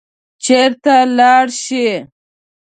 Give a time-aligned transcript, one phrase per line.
[0.45, 1.87] چېرته لاړ شي.